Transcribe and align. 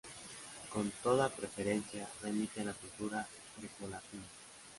Con 0.73 0.85
toda 1.05 1.29
preferencia 1.39 2.09
remite 2.23 2.61
a 2.61 2.63
la 2.63 2.73
cultura 2.73 3.27
grecolatina. 3.57 4.23